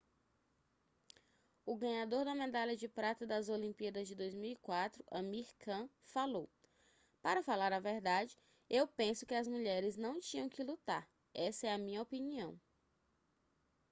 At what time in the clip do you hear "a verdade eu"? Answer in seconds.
7.71-8.87